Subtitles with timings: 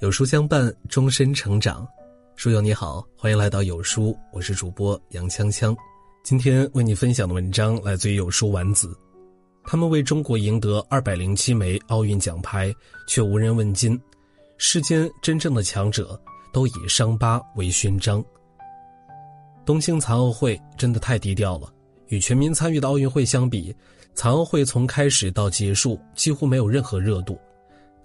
[0.00, 1.88] 有书相伴，终身成长。
[2.34, 5.74] 书友你好，欢迎来到有书，我是主播杨锵锵。
[6.22, 8.94] 今天为你分享的文章来自于有书丸子。
[9.64, 12.70] 他们为中国赢得二百零七枚奥运奖牌，
[13.08, 13.98] 却无人问津。
[14.58, 16.20] 世间真正的强者
[16.52, 18.22] 都以伤疤为勋章。
[19.64, 21.72] 东京残奥会真的太低调了，
[22.08, 23.74] 与全民参与的奥运会相比，
[24.14, 27.40] 残奥会从开始到结束几乎没有任何热度。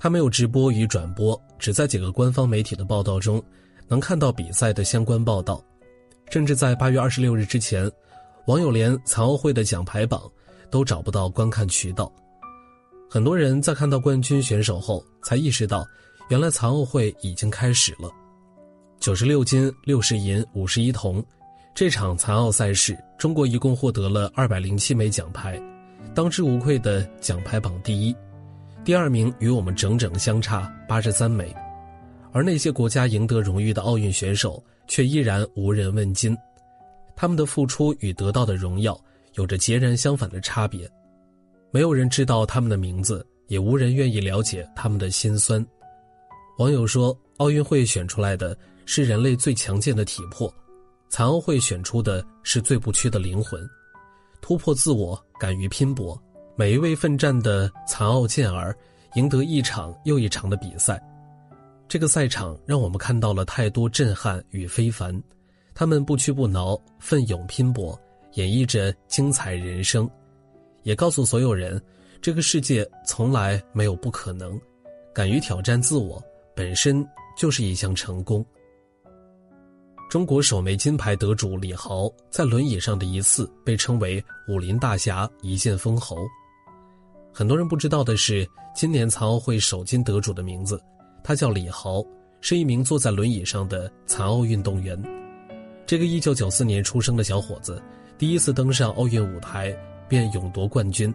[0.04, 3.40] 他没有直播与转播，只在几个官方媒体的报道中
[3.88, 5.64] 能看到比赛的相关报道。
[6.32, 7.88] 甚至在八月二十六日之前，
[8.48, 10.24] 网友连残奥会的奖牌榜
[10.72, 12.12] 都找不到观看渠道。
[13.08, 15.86] 很多人在看到冠军选手后，才意识到，
[16.30, 18.10] 原来残奥会已经开始了。
[19.00, 21.24] 九十六金、六十银、五十一铜，
[21.76, 25.62] 这场残奥赛事，中国一共获得了二百零七枚奖牌，
[26.16, 28.16] 当之无愧的奖牌榜第一。
[28.84, 31.56] 第二名与我们整整相差八十三枚，
[32.32, 36.36] 而那些国家赢得荣誉的奥运选手却依然无人问津，
[37.16, 39.00] 他们的付出与得到的荣耀
[39.36, 40.90] 有着截然相反的差别，
[41.70, 45.64] 没有人知道他们的名字，也无人愿意了解他们的辛酸。
[46.58, 50.52] 网友说，奥运会选出来的是人类最强健的体魄，
[51.08, 53.62] 残奥会选出的是最不屈的灵魂，
[54.42, 56.20] 突破自我，敢于拼搏。
[56.62, 58.78] 每一位奋战的残奥健儿，
[59.16, 61.02] 赢得一场又一场的比赛。
[61.88, 65.12] 这个赛场让我们看到了太多震撼与非凡。
[65.74, 68.00] 他们不屈不挠，奋勇拼搏，
[68.34, 70.08] 演绎着精彩人生，
[70.84, 71.82] 也告诉所有人：
[72.22, 74.56] 这个世界从来没有不可能。
[75.16, 76.24] 敢于挑战自我，
[76.56, 77.04] 本身
[77.36, 78.46] 就是一项成功。
[80.12, 86.18] 中国首枚金牌得主李豪在轮椅上的一次，被称为“武林大侠”，一剑封喉。
[87.34, 90.82] 很多人不知道的是，今年残奥会首金得主的名字，
[91.24, 92.04] 他叫李豪，
[92.42, 95.02] 是一名坐在轮椅上的残奥运动员。
[95.86, 97.82] 这个1994年出生的小伙子，
[98.18, 99.76] 第一次登上奥运舞台
[100.10, 101.14] 便勇夺冠军，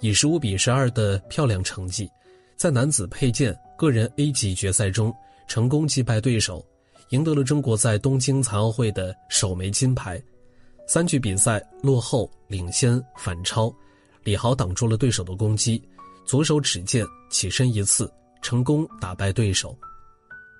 [0.00, 2.08] 以15比12的漂亮成绩，
[2.56, 5.12] 在男子佩剑个人 A 级决赛中
[5.48, 6.64] 成功击败对手，
[7.10, 10.22] 赢得了中国在东京残奥会的首枚金牌。
[10.86, 13.74] 三局比赛落后、领先、反超。
[14.28, 15.82] 李豪挡住了对手的攻击，
[16.26, 18.12] 左手指剑起身一刺，
[18.42, 19.74] 成功打败对手。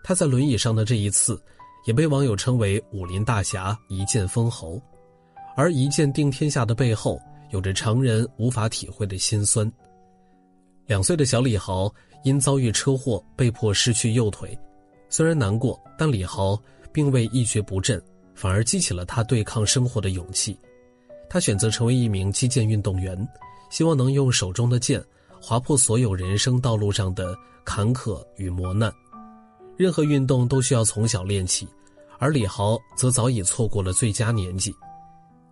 [0.02, 1.38] 他在轮椅上的这一次，
[1.84, 4.80] 也被网友称为“武林大侠一剑封喉”。
[5.54, 7.20] 而一剑定天下的背后，
[7.50, 9.70] 有着常人无法体会的辛酸。
[10.86, 11.92] 两岁的小李豪
[12.24, 14.58] 因遭遇车祸被迫失去右腿，
[15.10, 16.58] 虽然难过，但李豪
[16.90, 18.02] 并未一蹶不振，
[18.34, 20.58] 反而激起了他对抗生活的勇气。
[21.28, 23.14] 他选择成为一名击剑运动员。
[23.70, 25.02] 希望能用手中的剑
[25.40, 28.92] 划破所有人生道路上的坎坷与磨难。
[29.76, 31.68] 任何运动都需要从小练起，
[32.18, 34.74] 而李豪则早已错过了最佳年纪。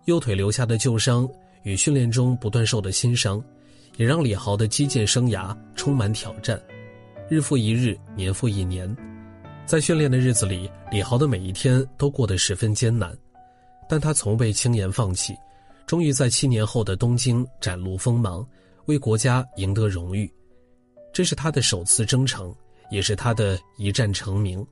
[0.05, 1.27] 右腿留下的旧伤
[1.63, 3.41] 与训练中不断受的新伤，
[3.95, 6.61] 也让李豪的击剑生涯充满挑战。
[7.29, 8.95] 日复一日，年复一年，
[9.65, 13.13] 在训练的日子里，李豪的每一天都过得十分艰难，
[13.89, 15.35] 但他从未轻言放弃。
[15.87, 18.45] 终于在七年后的东京展露锋芒，
[18.87, 20.29] 为国家赢得荣誉，
[21.13, 22.53] 这是他的首次征程，
[22.91, 24.63] 也是他的一战成名。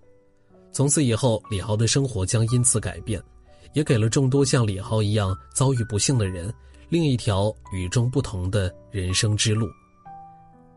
[0.74, 3.24] 从此以后，李豪的生活将因此改变，
[3.72, 6.54] 也给了众多像李豪一样遭遇不幸的人
[6.90, 9.70] 另一条与众不同的人生之路。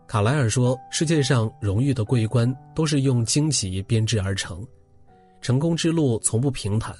[0.06, 4.64] 卡莱尔说：“世界上荣誉的桂冠都是用荆棘编织而成，
[5.40, 6.96] 成功之路从不平坦，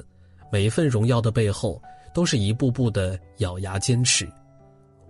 [0.50, 1.80] 每一份荣耀的背后。”
[2.14, 4.28] 都是一步步的咬牙坚持，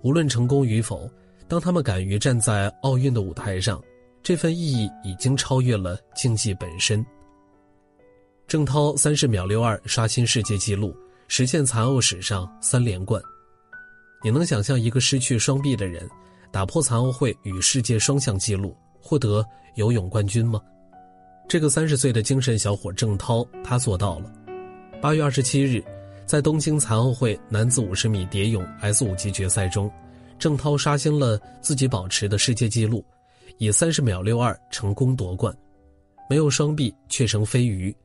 [0.03, 1.11] 无论成功与否，
[1.47, 3.83] 当他们敢于站在奥运的舞台上，
[4.23, 7.05] 这份意义已经超越了竞技本身。
[8.47, 10.95] 郑涛三十秒六二刷新世界纪录，
[11.29, 13.23] 实现残奥史上三连冠。
[14.23, 16.09] 你能想象一个失去双臂的人，
[16.51, 19.45] 打破残奥会与世界双项纪录，获得
[19.77, 20.61] 游泳冠军吗？
[21.49, 24.33] 这个三十岁的精神小伙郑涛，他做到了。
[25.01, 25.83] 八月二十七日。
[26.29, 29.91] 在东京残奥会男子五十米蝶泳 S 五级决赛中，
[30.39, 33.03] 郑涛刷新了自己保持的世界纪录，
[33.57, 35.57] 以三十秒六二成功夺冠。
[36.29, 37.97] 没有双臂却成飞鱼，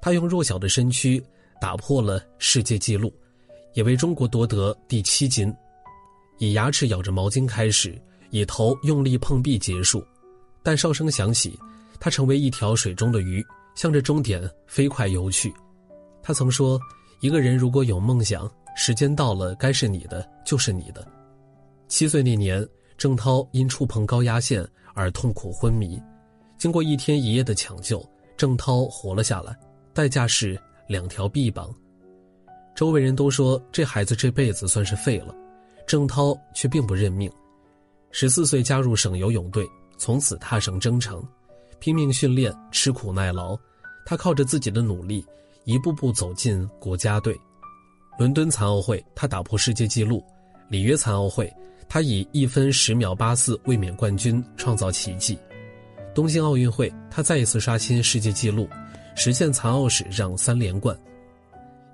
[0.00, 1.20] 他用弱小的身躯
[1.60, 3.12] 打破了世界纪录，
[3.74, 5.52] 也为中国夺得第七金。
[6.38, 8.00] 以牙齿咬着毛巾开始，
[8.30, 10.06] 以头用力碰壁结束，
[10.62, 11.58] 但哨声响起，
[11.98, 13.44] 他成为一条水中的鱼，
[13.74, 15.52] 向着终点飞快游去。
[16.22, 16.80] 他曾说。
[17.22, 21.06] 一个人如果有梦想，时间到了，该是你的就是你的。
[21.86, 22.66] 七岁那年，
[22.98, 26.02] 郑涛因触碰高压线而痛苦昏迷，
[26.58, 28.04] 经过一天一夜的抢救，
[28.36, 29.56] 郑涛活了下来，
[29.94, 31.72] 代价是两条臂膀。
[32.74, 35.32] 周围人都说这孩子这辈子算是废了，
[35.86, 37.30] 郑涛却并不认命。
[38.10, 39.64] 十四岁加入省游泳队，
[39.96, 41.24] 从此踏上征程，
[41.78, 43.56] 拼命训练，吃苦耐劳。
[44.04, 45.24] 他靠着自己的努力，
[45.64, 47.38] 一步步走进国家队。
[48.18, 50.20] 伦敦残奥会，他打破世界纪录；
[50.68, 51.52] 里约残奥会，
[51.88, 55.38] 他以一分十秒八四卫冕冠军，创造奇迹。
[56.14, 58.68] 东京奥运会，他再一次刷新世界纪录，
[59.14, 60.98] 实现残奥史上三连冠。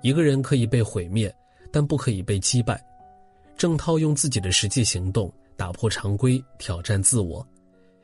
[0.01, 1.33] 一个人可以被毁灭，
[1.71, 2.83] 但不可以被击败。
[3.57, 5.31] 郑涛用自己的实际行动。
[5.55, 7.45] 打破常规，挑战自我，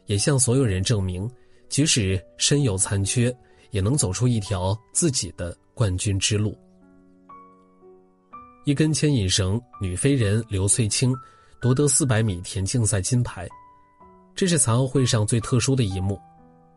[0.07, 1.25] 也向所有人证明，
[1.69, 3.33] 即使身有残缺，
[3.71, 6.57] 也能走出一条自己的冠军之路。
[8.65, 11.15] 一根牵引绳，女飞人刘翠青
[11.61, 13.47] 夺得四百米田径赛金牌，
[14.33, 16.19] 这是残奥会上最特殊的一幕。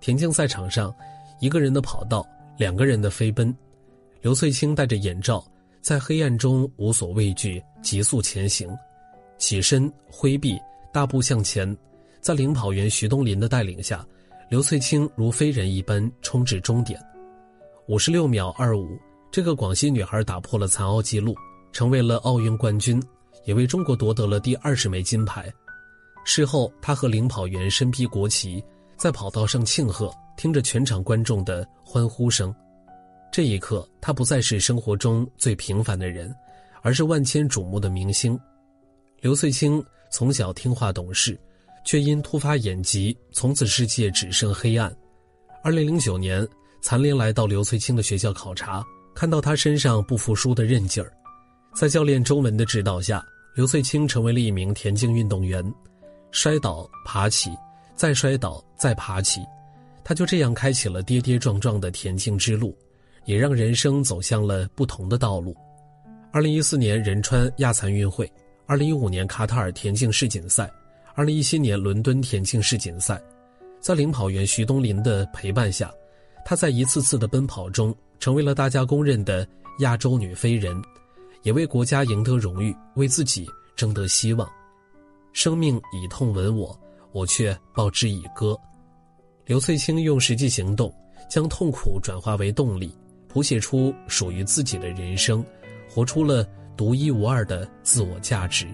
[0.01, 0.95] 田径赛场上，
[1.41, 2.27] 一个人的跑道，
[2.59, 3.57] 两个人的飞奔，
[4.21, 5.45] 刘翠青戴着眼罩，
[5.81, 8.69] 在黑暗中无所畏惧，急速前行。
[9.39, 10.59] 起身挥臂，
[10.93, 11.77] 大步向前，
[12.21, 14.07] 在领跑员徐东林的带领下，
[14.49, 16.99] 刘翠青如飞人一般冲至终点。
[17.87, 18.99] 五十六秒二五，
[19.31, 21.35] 这个广西女孩打破了残奥纪录，
[21.71, 23.03] 成为了奥运冠军，
[23.45, 25.53] 也为中国夺得了第二十枚金牌。
[26.25, 28.65] 事后，她和领跑员身披国旗，
[28.97, 32.55] 在跑道上庆贺，听着全场观众的欢呼声。
[33.31, 36.35] 这一刻，她不再是生活中最平凡的人，
[36.81, 38.39] 而是万千瞩目的明星。
[39.21, 41.39] 刘翠青从小听话懂事，
[41.89, 44.95] 却因突发眼疾，从此世界只剩黑暗。
[45.65, 46.47] 二零零九年，
[46.83, 51.11] 残联来到刘翠青的学校考察，看到她身上不服输的韧劲儿，
[51.75, 53.25] 在教练周文的指导下，
[53.55, 55.65] 刘翠青成为了一名田径运动员。
[56.31, 57.49] 摔倒，爬起，
[57.97, 59.41] 再摔倒，再爬起，
[60.05, 62.77] 她就这样开启了跌跌撞撞的田径之路，
[63.25, 65.57] 也让人生走向了不同的道路。
[66.33, 68.31] 二零一四年仁川亚残运会。
[68.67, 70.71] 二零一五年卡塔尔田径世锦赛，
[71.19, 73.21] 二零一七年伦敦田径世锦赛，
[73.81, 75.93] 在领跑员徐东林的陪伴下，
[76.45, 79.45] 她在一次次的奔跑中，成为了大家公认的
[79.81, 80.81] 亚洲女飞人，
[81.43, 83.45] 也为国家赢得荣誉，为自己
[83.75, 84.49] 争得希望。
[85.33, 86.79] 生命以痛吻我，
[87.11, 88.57] 我却报之以歌。
[89.45, 90.95] 刘翠青用实际行动，
[91.29, 95.45] 将痛苦转化为动力，谱写出属于自己的人生，
[95.91, 96.47] 活出了。
[96.77, 98.69] 独一无二的自我价值。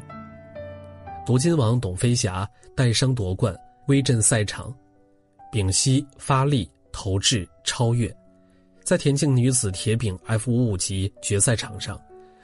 [1.26, 3.56] 夺金王董飞霞带伤夺冠，
[3.86, 4.74] 威震赛场，
[5.50, 8.14] 屏息发力投掷超越，
[8.82, 11.98] 在田径女子铁饼 F 五五级决赛场上，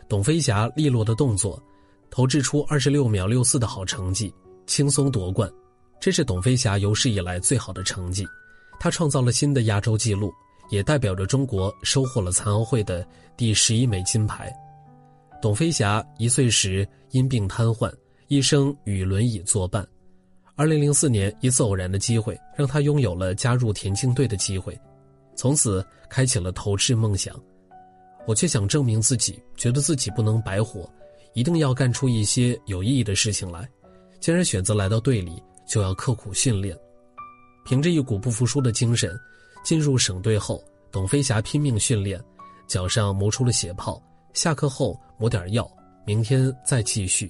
[0.08, 1.62] 董飞霞利落的动作，
[2.10, 4.32] 投掷出二十六秒六四的好成绩，
[4.66, 5.50] 轻松夺冠。
[6.00, 8.26] 这是董飞霞有史以来最好的成绩，
[8.78, 10.32] 她创造了新的亚洲纪录，
[10.70, 13.06] 也代表着中国收获了残奥会的
[13.36, 14.50] 第十一枚金牌。
[15.42, 17.92] 董飞霞一岁时因病瘫痪，
[18.30, 19.84] 一生与轮椅作伴。
[20.54, 24.80] 二零零四年，一次偶然的机会让他拥有了加入田径队的机会，
[25.34, 27.34] 从此开启了投掷梦想。
[28.28, 30.88] 我却想证明自己，觉得自己不能白活，
[31.34, 33.68] 一定要干出一些有意义的事情来。
[34.20, 36.78] 既然选择来到队里，就要刻苦训练。
[37.64, 39.12] 凭着一股不服输的精神，
[39.64, 40.62] 进入省队后，
[40.92, 42.22] 董飞霞拼命训练，
[42.68, 44.00] 脚上磨出了血泡。
[44.34, 45.68] 下课后抹点药，
[46.06, 47.28] 明天再继续。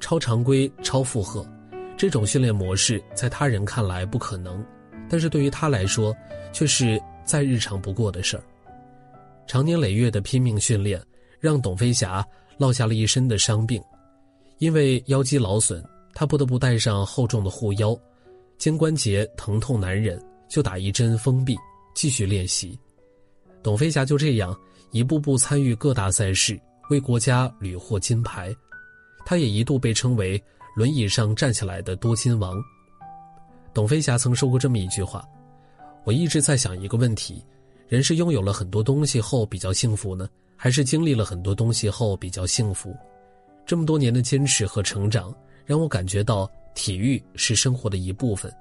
[0.00, 1.46] 超常规、超负荷，
[1.96, 4.64] 这种训练模式在他人看来不可能，
[5.08, 6.16] 但是对于他来说，
[6.52, 8.42] 却是再日常不过的事儿。
[9.46, 11.00] 长年累月的拼命训练，
[11.38, 12.26] 让董飞霞
[12.56, 13.80] 落下了一身的伤病。
[14.58, 17.96] 因为腰肌劳损，他不得不带上厚重的护腰，
[18.58, 21.56] 肩关节疼痛难忍，就打一针封闭，
[21.94, 22.78] 继续练习。
[23.62, 24.56] 董飞霞就这样。
[24.92, 28.52] 一步步参与各大赛事，为国家屡获金牌，
[29.24, 30.42] 他也一度被称为
[30.74, 32.62] 轮椅上站起来的多金王。
[33.72, 35.24] 董飞霞曾说过这么一句话
[36.04, 37.44] ：“我一直在想一个问题，
[37.86, 42.96] 人是拥有了很多东西后比较幸福呢，还是经历了很多东西后比较幸福？
[43.64, 45.32] 这么多年的坚持和成长，
[45.64, 48.52] 让我感觉到体育是生活的一部分，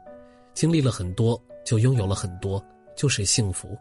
[0.54, 2.64] 经历了很多就拥有了很多，
[2.96, 3.78] 就是幸福。”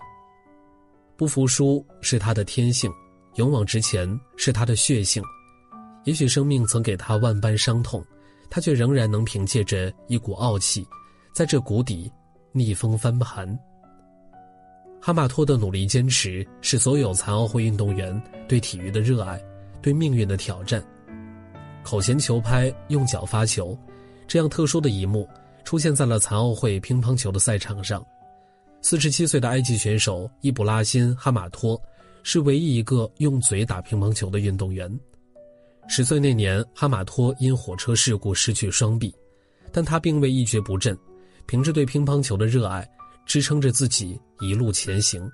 [1.16, 2.90] 不服输是他的天性，
[3.34, 5.22] 勇往直前是他的血性。
[6.08, 8.02] 也许生命曾给他万般伤痛，
[8.48, 10.82] 他却仍然能凭借着一股傲气，
[11.34, 12.10] 在这谷底
[12.50, 13.46] 逆风翻盘。
[14.98, 19.38] 哈马托的努力坚持，是所有残奥会运动员对体育的热爱，
[19.82, 20.82] 对命运的挑战。
[21.82, 23.78] 口衔球拍，用脚发球，
[24.26, 25.28] 这样特殊的一幕，
[25.62, 28.02] 出现在了残奥会乒乓球的赛场上。
[28.80, 31.78] 四十七岁的埃及选手伊布拉辛·哈马托
[32.22, 34.90] 是唯一一个用嘴打乒乓球的运动员。
[35.90, 39.12] 十岁那年，哈马托因火车事故失去双臂，
[39.72, 40.96] 但他并未一蹶不振，
[41.46, 42.86] 凭着对乒乓球的热爱，
[43.24, 45.28] 支撑着自己一路前行。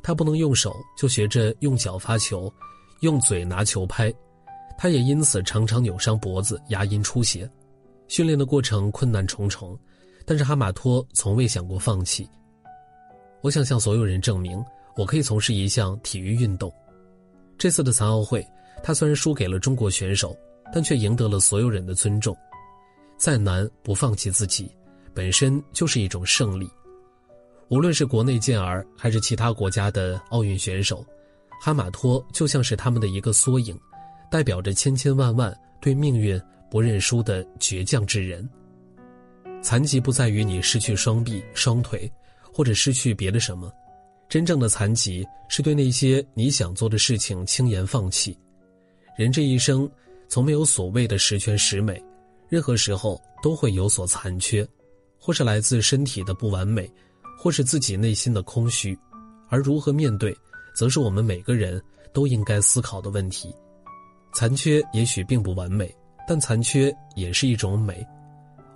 [0.00, 2.50] 他不能用手，就学着用脚发球，
[3.00, 4.12] 用嘴拿球拍。
[4.78, 7.50] 他也因此常常扭伤脖子，牙龈出血。
[8.06, 9.78] 训练的过程困难重重，
[10.24, 12.28] 但是哈马托从未想过放弃。
[13.40, 14.64] 我想向所有人证明，
[14.96, 16.72] 我可以从事一项体育运动。
[17.58, 18.44] 这次的残奥会，
[18.82, 20.36] 他虽然输给了中国选手，
[20.72, 22.36] 但却赢得了所有人的尊重。
[23.16, 24.70] 再难不放弃自己，
[25.14, 26.68] 本身就是一种胜利。
[27.68, 31.04] 无论是国内健儿，还是其他国家的奥运选手，
[31.60, 33.78] 哈马托就像是他们的一个缩影，
[34.30, 38.48] 代表着千千万万对命运不认输的倔强之人。
[39.62, 42.10] 残疾不在于你失去双臂、双腿。
[42.54, 43.72] 或者失去别的什么，
[44.28, 48.38] 真正的残疾是对那些你想做的事情轻言放弃。
[49.16, 49.90] 人这一生，
[50.28, 52.02] 从没有所谓的十全十美，
[52.48, 54.66] 任何时候都会有所残缺，
[55.18, 56.90] 或是来自身体的不完美，
[57.38, 58.98] 或是自己内心的空虚。
[59.48, 60.36] 而如何面对，
[60.74, 63.54] 则是我们每个人都应该思考的问题。
[64.34, 65.94] 残缺也许并不完美，
[66.26, 68.06] 但残缺也是一种美。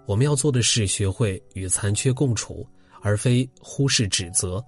[0.07, 2.66] 我们要做的是学会与残缺共处。
[3.02, 4.64] 而非忽视指责。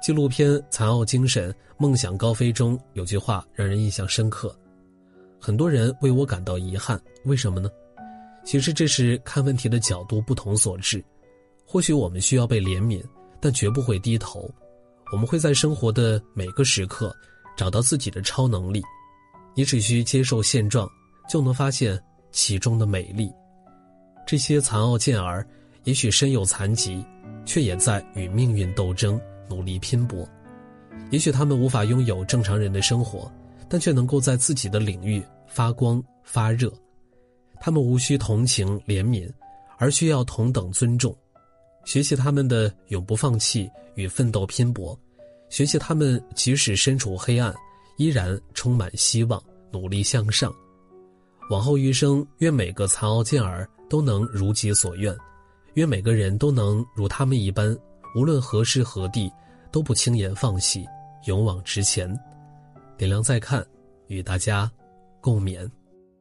[0.00, 4.56] 纪录片《残奥精神：梦想高飞》中有句话让人印象深刻：
[5.44, 7.68] 很多人为我感到遗憾，为什么呢？
[8.44, 11.04] 其实这是看问题的角度不同所致。
[11.66, 13.02] 或许我们需要被怜悯，
[13.40, 14.48] 但绝不会低头。
[15.12, 17.12] 我们会在生活的每个时刻
[17.56, 18.80] 找到自己的超能力。
[19.56, 20.88] 你只需接受现状，
[21.28, 23.28] 就能发现其中的美丽。
[24.24, 25.44] 这些残奥健儿
[25.82, 27.04] 也许身有残疾。
[27.44, 30.24] 却也在与命运斗争，努力拼搏。
[31.10, 33.28] 也许他们无法拥有正常人的生活，
[33.72, 36.70] 但却能够在自己的领域发光发热。
[37.58, 39.26] 他们无需同情怜悯，
[39.78, 41.16] 而需要同等尊重。
[41.86, 44.94] 学习他们的永不放弃与奋斗拼搏，
[45.48, 47.54] 学习他们即使身处黑暗，
[47.96, 50.52] 依然充满希望，努力向上。
[51.48, 55.16] 往后余生，愿每个残奥健儿都能如己所愿。
[55.76, 57.74] 愿每个人都能如他们一般，
[58.14, 59.32] 无论何时何地，
[59.70, 60.86] 都不轻言放弃，
[61.24, 62.14] 勇往直前。
[62.96, 63.66] 点亮再看，
[64.06, 64.70] 与大家
[65.20, 65.68] 共勉。